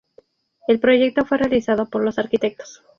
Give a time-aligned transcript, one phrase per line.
[0.67, 2.81] El proyecto fue realizado por los arquitectos.